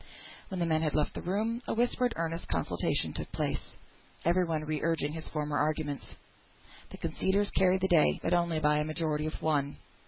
When 0.47 0.59
the 0.59 0.65
men 0.65 0.81
had 0.81 0.95
left 0.95 1.13
the 1.13 1.21
room, 1.21 1.61
a 1.67 1.75
whispered 1.75 2.13
earnest 2.15 2.47
consultation 2.47 3.13
took 3.13 3.31
place, 3.31 3.75
every 4.25 4.43
one 4.45 4.63
re 4.65 4.81
urging 4.81 5.13
his 5.13 5.27
former 5.27 5.59
arguments. 5.59 6.15
The 6.89 6.97
conceders 6.97 7.51
carried 7.51 7.81
the 7.81 7.87
day, 7.87 8.19
but 8.23 8.33
only 8.33 8.59
by 8.59 8.79
a 8.79 8.83
majority 8.83 9.27
of 9.27 9.39
one. 9.43 9.77